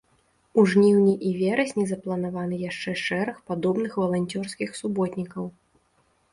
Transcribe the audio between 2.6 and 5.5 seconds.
яшчэ шэраг падобных валанцёрскіх суботнікаў.